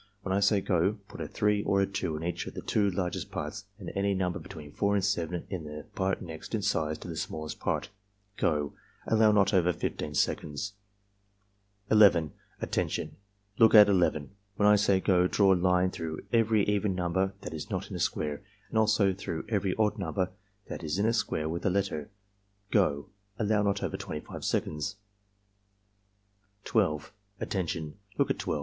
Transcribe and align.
When 0.23 0.33
I 0.33 0.39
say 0.39 0.61
'go' 0.61 0.97
put 1.07 1.21
a 1.21 1.27
3 1.27 1.61
or 1.61 1.79
a 1.79 1.85
2 1.85 2.17
in 2.17 2.23
each 2.23 2.45
56 2.45 2.47
ARMY 2.47 2.47
MENTAL 2.47 2.47
TESTS 2.47 2.47
of 2.47 2.53
the 2.55 2.71
two 2.71 2.97
largest 2.99 3.31
parts 3.31 3.65
and 3.77 3.91
any 3.93 4.15
number 4.15 4.39
between 4.39 4.71
4 4.71 4.95
and 4.95 5.05
7 5.05 5.45
in 5.51 5.63
the 5.65 5.85
part 5.93 6.23
next 6.23 6.55
in 6.55 6.63
size 6.63 6.97
to 6.97 7.07
the 7.07 7.15
smallest 7.15 7.59
part.— 7.59 7.91
Go!" 8.37 8.73
(Allow 9.05 9.31
not 9.31 9.53
over 9.53 9.71
15 9.71 10.15
seconds.) 10.15 10.73
11. 11.91 12.31
"Attention! 12.59 13.17
Look 13.59 13.75
at 13.75 13.87
11. 13.89 14.31
When 14.55 14.67
I 14.67 14.75
say 14.75 14.99
'go' 14.99 15.27
draw 15.27 15.53
a 15.53 15.53
line 15.53 15.91
through 15.91 16.25
every 16.33 16.63
even 16.65 16.95
number 16.95 17.35
that 17.41 17.53
is 17.53 17.69
not 17.69 17.91
in 17.91 17.95
a 17.95 17.99
square, 17.99 18.41
and 18.69 18.79
also 18.79 19.13
through 19.13 19.45
every 19.49 19.75
odd 19.77 19.99
number 19.99 20.31
that 20.67 20.81
is 20.81 20.97
in 20.97 21.05
a 21.05 21.13
square 21.13 21.47
with 21.47 21.63
a 21.63 21.69
letter.— 21.69 22.09
Go!" 22.71 23.09
(Allow 23.37 23.61
not 23.61 23.83
over 23.83 23.97
25 23.97 24.43
seconds.) 24.43 24.95
12. 26.63 27.13
"Attention! 27.39 27.99
Look 28.17 28.31
at 28.31 28.39
12. 28.39 28.59